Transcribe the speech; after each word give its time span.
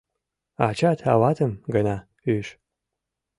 Ачат-аватым 0.67 1.51
гына 1.73 1.97
ӱж. 2.33 2.47